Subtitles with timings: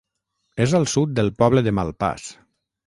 [0.65, 2.29] És al sud del poble de Malpàs.